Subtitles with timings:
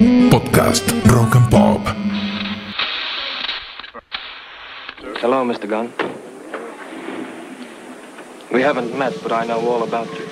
[0.00, 1.82] Podcast Rock and Pop.
[5.20, 5.68] Hello, Mr.
[5.68, 5.92] Gunn.
[8.50, 10.24] We haven't met, but I know all about you.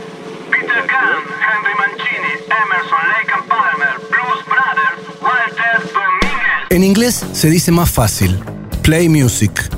[0.51, 6.67] Peter Gunn, Henry Mancini, Emerson, Lake and Palmer, Blues Brothers, Walter Dominguez.
[6.71, 8.41] En inglés se dice más fácil,
[8.81, 9.69] play music.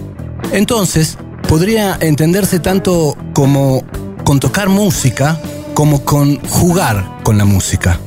[0.53, 1.19] Entonces,
[1.49, 3.83] podría entenderse tanto como
[4.23, 5.37] con tocar música
[5.75, 7.99] como con jugar con la música.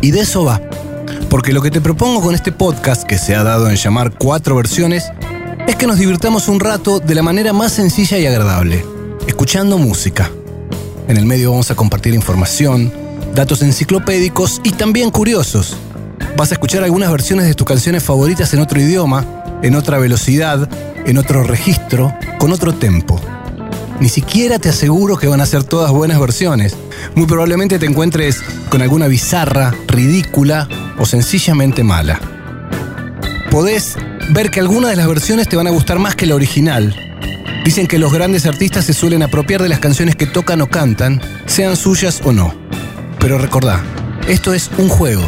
[0.00, 0.67] Y de eso va.
[1.30, 4.56] Porque lo que te propongo con este podcast, que se ha dado en llamar cuatro
[4.56, 5.04] versiones,
[5.66, 8.84] es que nos divirtamos un rato de la manera más sencilla y agradable,
[9.26, 10.30] escuchando música.
[11.06, 12.90] En el medio vamos a compartir información,
[13.34, 15.76] datos enciclopédicos y también curiosos.
[16.34, 19.26] Vas a escuchar algunas versiones de tus canciones favoritas en otro idioma,
[19.62, 20.66] en otra velocidad,
[21.04, 23.20] en otro registro, con otro tempo.
[24.00, 26.74] Ni siquiera te aseguro que van a ser todas buenas versiones.
[27.14, 32.20] Muy probablemente te encuentres con alguna bizarra, ridícula o sencillamente mala.
[33.50, 33.96] Podés
[34.30, 36.94] ver que algunas de las versiones te van a gustar más que la original.
[37.64, 41.20] Dicen que los grandes artistas se suelen apropiar de las canciones que tocan o cantan,
[41.46, 42.54] sean suyas o no.
[43.18, 43.82] Pero recordá,
[44.26, 45.22] esto es un juego.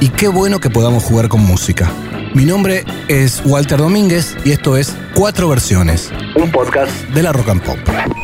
[0.00, 1.90] Y qué bueno que podamos jugar con música.
[2.34, 7.50] Mi nombre es Walter Domínguez y esto es Cuatro Versiones, un podcast de la Rock
[7.50, 8.23] and Pop.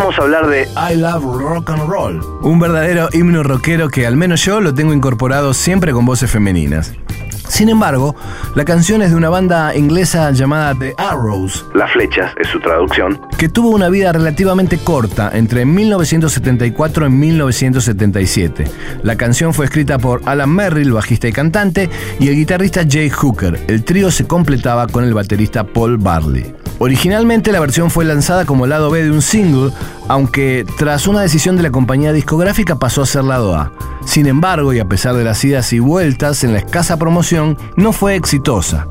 [0.00, 4.16] Vamos a hablar de I Love Rock and Roll, un verdadero himno rockero que al
[4.16, 6.94] menos yo lo tengo incorporado siempre con voces femeninas.
[7.46, 8.16] Sin embargo,
[8.54, 13.20] la canción es de una banda inglesa llamada The Arrows, Las Flechas es su traducción,
[13.36, 18.64] que tuvo una vida relativamente corta entre 1974 y 1977.
[19.02, 23.66] La canción fue escrita por Alan Merrill, bajista y cantante, y el guitarrista Jay Hooker.
[23.68, 26.59] El trío se completaba con el baterista Paul Barley.
[26.82, 29.70] Originalmente la versión fue lanzada como lado B de un single,
[30.08, 33.70] aunque tras una decisión de la compañía discográfica pasó a ser lado A.
[34.06, 37.92] Sin embargo, y a pesar de las idas y vueltas en la escasa promoción, no
[37.92, 38.88] fue exitosa.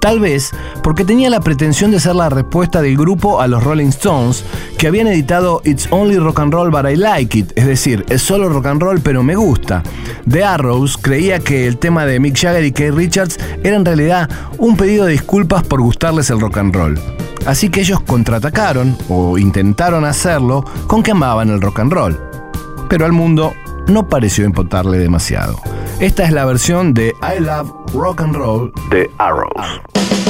[0.00, 0.50] Tal vez
[0.82, 4.44] porque tenía la pretensión de ser la respuesta del grupo a los Rolling Stones,
[4.76, 8.22] que habían editado It's Only Rock and Roll But I Like It, es decir, es
[8.22, 9.84] solo rock and roll pero me gusta.
[10.28, 14.28] The Arrows creía que el tema de Mick Jagger y Keith Richards era en realidad
[14.58, 17.19] un pedido de disculpas por gustarles el rock and roll.
[17.46, 22.20] Así que ellos contraatacaron, o intentaron hacerlo, con que amaban el rock and roll.
[22.88, 23.52] Pero al mundo
[23.86, 25.56] no pareció importarle demasiado.
[26.00, 29.80] Esta es la versión de I Love Rock and Roll de Arrows.
[29.94, 30.29] I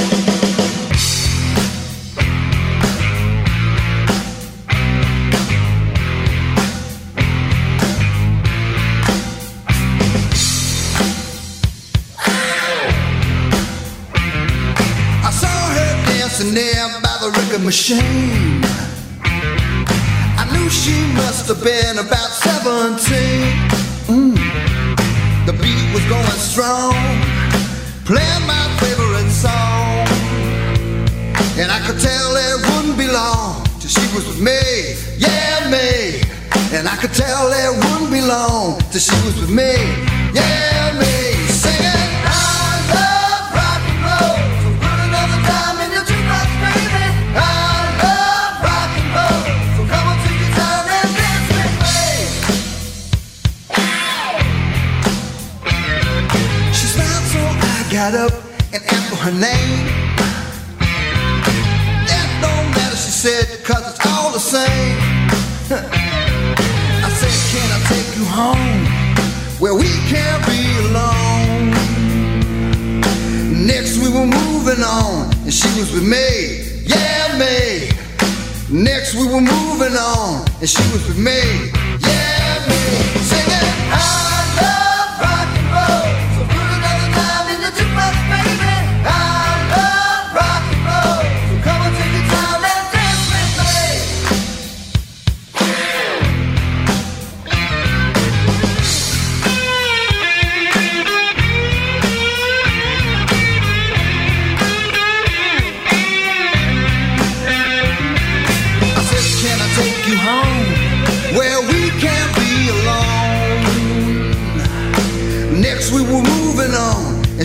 [17.64, 18.60] machine.
[19.22, 22.96] I knew she must have been about 17.
[24.08, 24.36] Mm.
[25.46, 26.94] The beat was going strong,
[28.04, 30.06] playing my favorite song.
[31.60, 34.60] And I could tell it wouldn't be long till she was with me,
[35.18, 36.22] yeah, me.
[36.76, 39.74] And I could tell it wouldn't be long till she was with me,
[40.32, 41.19] yeah, me.
[58.10, 59.86] Got up and asked for her name.
[62.08, 64.96] That don't matter, she said, cause it's all the same.
[67.06, 68.86] I said, can I take you home
[69.60, 71.70] where we can't be alone?
[73.66, 77.90] Next we were moving on, and she was with me, yeah, me.
[78.70, 81.70] Next we were moving on, and she was with me,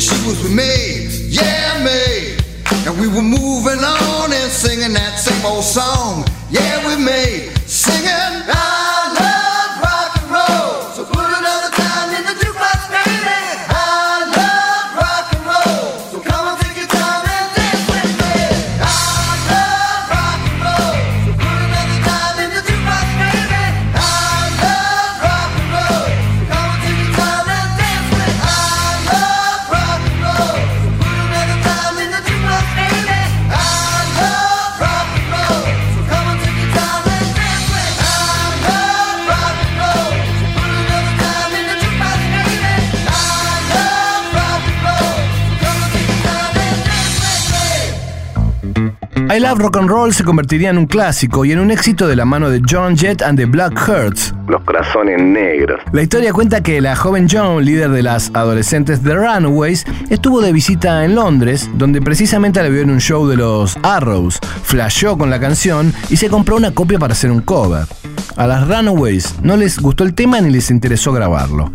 [0.05, 2.37] she was with me, yeah, me.
[2.85, 7.54] And we were moving on and singing that same old song, yeah, with me.
[49.35, 52.15] I Love Rock and Roll se convertiría en un clásico y en un éxito de
[52.15, 54.33] la mano de John Jett and the Black Hearts.
[54.47, 55.81] Los corazones negros.
[55.91, 60.53] La historia cuenta que la joven Joan, líder de las adolescentes The Runaways, estuvo de
[60.53, 65.29] visita en Londres, donde precisamente la vio en un show de los Arrows, flashó con
[65.29, 67.83] la canción y se compró una copia para hacer un cover.
[68.37, 71.73] A las Runaways no les gustó el tema ni les interesó grabarlo.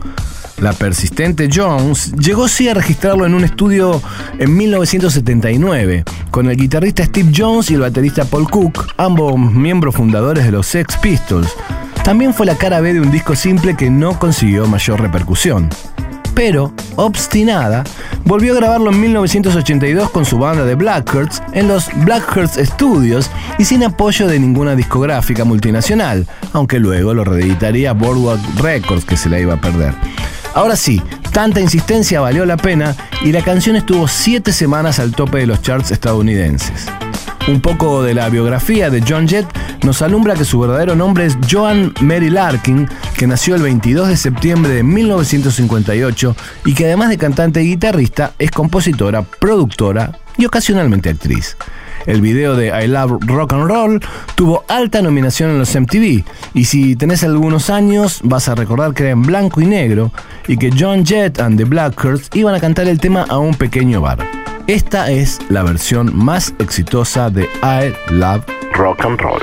[0.60, 4.02] La persistente Jones llegó sí a registrarlo en un estudio
[4.38, 10.44] en 1979, con el guitarrista Steve Jones y el baterista Paul Cook, ambos miembros fundadores
[10.44, 11.48] de los Sex Pistols.
[12.04, 15.70] También fue la cara B de un disco simple que no consiguió mayor repercusión.
[16.34, 17.82] Pero, obstinada,
[18.26, 23.64] volvió a grabarlo en 1982 con su banda de Blackhearts en los Blackhearts Studios y
[23.64, 29.40] sin apoyo de ninguna discográfica multinacional, aunque luego lo reeditaría Boardwalk Records que se la
[29.40, 29.94] iba a perder.
[30.54, 31.00] Ahora sí,
[31.32, 35.62] tanta insistencia valió la pena y la canción estuvo siete semanas al tope de los
[35.62, 36.86] charts estadounidenses.
[37.48, 39.46] Un poco de la biografía de John Jett
[39.84, 44.16] nos alumbra que su verdadero nombre es Joan Mary Larkin, que nació el 22 de
[44.16, 51.10] septiembre de 1958 y que además de cantante y guitarrista es compositora, productora y ocasionalmente
[51.10, 51.56] actriz.
[52.10, 54.00] El video de I Love Rock and Roll
[54.34, 56.24] tuvo alta nominación en los MTV
[56.54, 60.10] y si tenés algunos años vas a recordar que era en blanco y negro
[60.48, 64.00] y que John Jett and the Blackhearts iban a cantar el tema a un pequeño
[64.00, 64.26] bar.
[64.66, 69.42] Esta es la versión más exitosa de I Love Rock and Roll.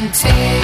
[0.00, 0.59] About 17.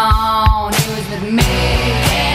[0.00, 2.29] On, he was with me.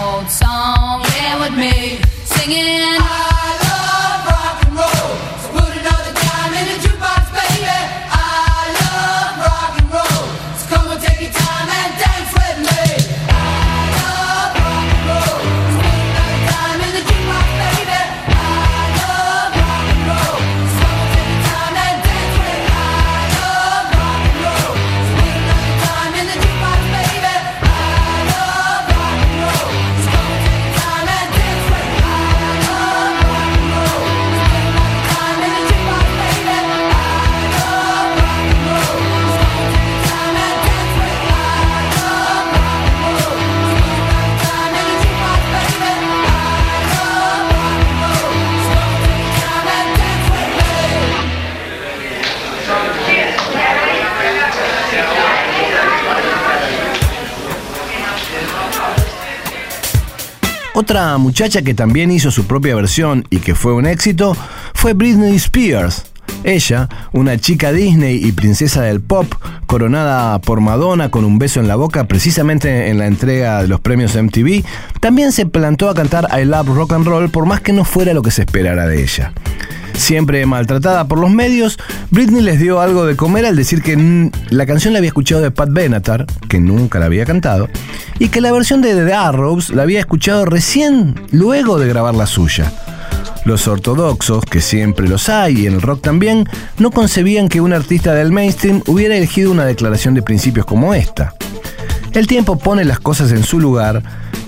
[0.00, 1.02] Old song.
[1.16, 3.65] Yeah, with me singing.
[60.78, 64.36] Otra muchacha que también hizo su propia versión y que fue un éxito
[64.74, 66.04] fue Britney Spears.
[66.44, 69.24] Ella, una chica Disney y princesa del pop,
[69.64, 73.80] coronada por Madonna con un beso en la boca precisamente en la entrega de los
[73.80, 74.64] premios MTV,
[75.00, 78.12] también se plantó a cantar I Love Rock and Roll por más que no fuera
[78.12, 79.32] lo que se esperara de ella.
[79.96, 81.78] Siempre maltratada por los medios,
[82.10, 85.50] Britney les dio algo de comer al decir que la canción la había escuchado de
[85.50, 87.68] Pat Benatar, que nunca la había cantado,
[88.18, 92.26] y que la versión de The Arrows la había escuchado recién luego de grabar la
[92.26, 92.72] suya.
[93.44, 96.48] Los ortodoxos, que siempre los hay y en el rock también,
[96.78, 101.34] no concebían que un artista del mainstream hubiera elegido una declaración de principios como esta.
[102.12, 104.02] El tiempo pone las cosas en su lugar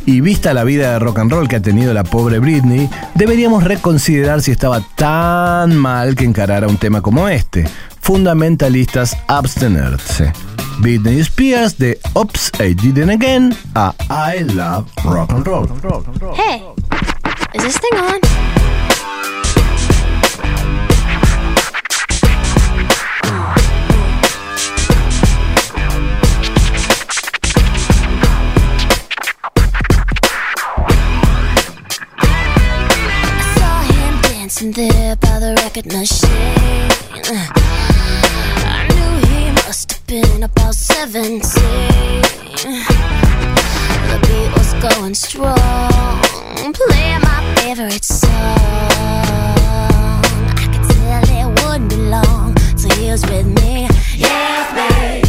[0.09, 3.62] y vista la vida de rock and roll que ha tenido la pobre Britney, deberíamos
[3.62, 7.69] reconsiderar si estaba tan mal que encarara un tema como este.
[8.00, 10.33] Fundamentalistas abstenerse.
[10.79, 15.69] Britney Spears de Oops, I Didn't Again a I Love Rock and Roll.
[16.35, 16.62] Hey,
[17.53, 18.58] is this thing on?
[34.59, 36.31] Dancing there by the record machine.
[37.31, 41.43] I knew he must have been about 17.
[44.09, 46.23] The beat was going strong,
[46.73, 48.31] playing my favorite song.
[50.57, 53.88] I could tell it wouldn't be long till he was with me.
[54.17, 55.23] Yeah, me.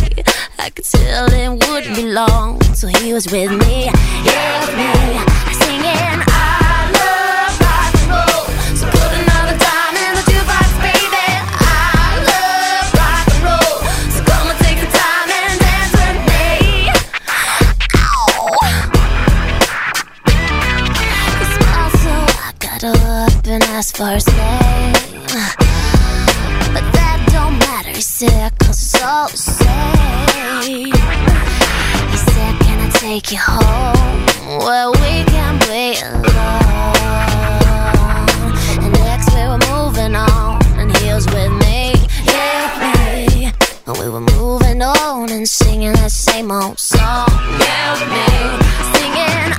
[0.57, 3.91] I could tell it wouldn't be long till he was with me.
[4.25, 5.19] Yeah, me.
[5.59, 6.18] Singing,
[22.79, 24.93] Got up and asked for his name.
[26.71, 29.35] But that don't matter, he said, cause it's all the.
[30.63, 34.63] He said, Can I take you home?
[34.63, 36.95] Where we can be alone.
[38.79, 41.95] And next we were moving on, and he was with me,
[42.31, 43.51] yeah, me.
[43.87, 47.27] And we were moving on and singing that same old song,
[47.59, 48.23] yeah, me.
[48.95, 49.58] Singing,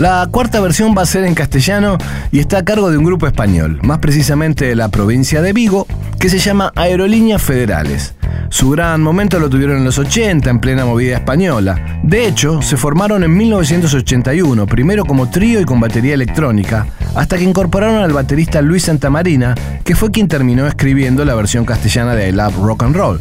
[0.00, 1.98] La cuarta versión va a ser en castellano
[2.32, 5.86] y está a cargo de un grupo español, más precisamente de la provincia de Vigo,
[6.18, 8.14] que se llama Aerolíneas Federales.
[8.48, 12.00] Su gran momento lo tuvieron en los 80, en plena movida española.
[12.02, 17.44] De hecho, se formaron en 1981, primero como trío y con batería electrónica, hasta que
[17.44, 19.54] incorporaron al baterista Luis Santamarina,
[19.84, 23.20] que fue quien terminó escribiendo la versión castellana de I Love Rock and Roll.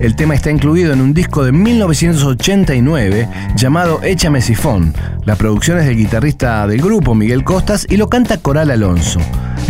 [0.00, 4.92] El tema está incluido en un disco de 1989 llamado Échame Sifón.
[5.24, 9.20] La producción es del guitarrista del grupo, Miguel Costas, y lo canta Coral Alonso.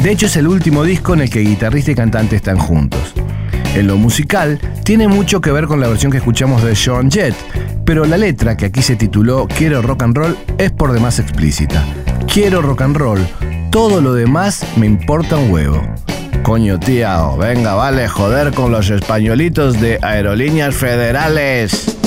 [0.02, 3.14] De hecho, es el último disco en el que guitarrista y cantante están juntos.
[3.74, 7.34] En lo musical, tiene mucho que ver con la versión que escuchamos de Sean Jett,
[7.84, 11.84] pero la letra, que aquí se tituló Quiero Rock and Roll, es por demás explícita.
[12.32, 13.20] Quiero rock and roll,
[13.70, 15.93] todo lo demás me importa un huevo.
[16.44, 22.03] Coño, tío, venga, vale, joder con los españolitos de Aerolíneas Federales.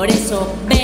[0.00, 0.79] Por eso ven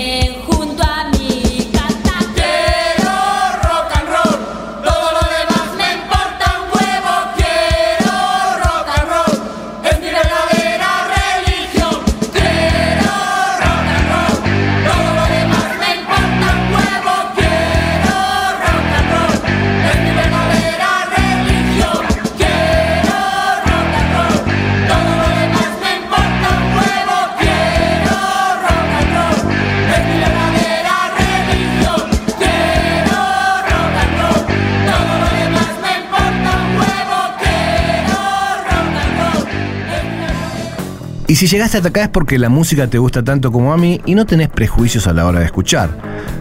[41.37, 44.01] Y si llegaste hasta acá es porque la música te gusta tanto como a mí
[44.07, 45.91] y no tenés prejuicios a la hora de escuchar.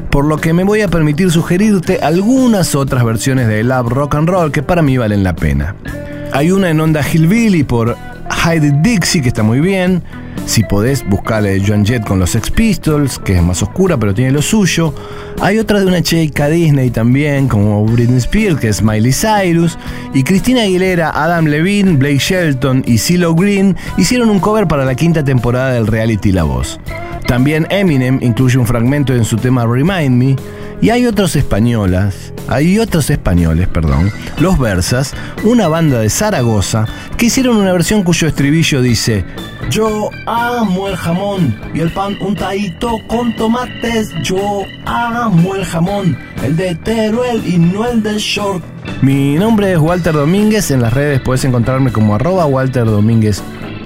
[0.10, 4.30] Por lo que me voy a permitir sugerirte algunas otras versiones de Love Rock and
[4.30, 5.76] Roll que para mí valen la pena.
[6.32, 7.98] Hay una en onda Hillbilly por
[8.46, 10.02] Heidi Dixie que está muy bien.
[10.46, 14.32] Si podés, buscale Joan Jett con los Sex Pistols, que es más oscura pero tiene
[14.32, 14.94] lo suyo.
[15.42, 19.78] Hay otra de una chica Disney también, como Britney Spears, que es Miley Cyrus.
[20.14, 24.96] Y Cristina Aguilera, Adam Levine, Blake Shelton y CeeLo Green hicieron un cover para la
[24.96, 26.80] quinta temporada del reality La Voz.
[27.28, 30.36] También Eminem incluye un fragmento en su tema Remind Me.
[30.82, 36.86] Y hay otros españolas, hay otros españoles, perdón, los Versas, una banda de Zaragoza,
[37.18, 39.24] que hicieron una versión cuyo estribillo dice:
[39.70, 44.14] Yo amo el jamón y el pan untadito con tomates.
[44.24, 48.64] Yo amo el jamón, el de Teruel y no el de Short.
[49.02, 53.42] Mi nombre es Walter Domínguez, en las redes puedes encontrarme como arroba Walter Domínguez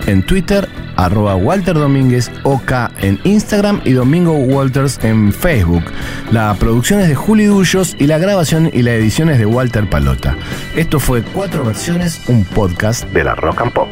[0.05, 5.83] en Twitter, arroba Walter Domínguez OK en Instagram y Domingo Walters en Facebook.
[6.31, 9.89] La producción es de Juli Dullos y la grabación y la edición es de Walter
[9.89, 10.35] Palota.
[10.75, 13.89] Esto fue Cuatro Versiones, un podcast de la Rock and Pop.